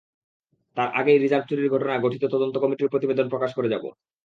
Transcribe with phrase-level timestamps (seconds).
[0.77, 3.83] তার আগেই রিজার্ভ চুরির ঘটনায় গঠিত তদন্ত কমিটির প্রতিবেদন প্রকাশ করে যাব।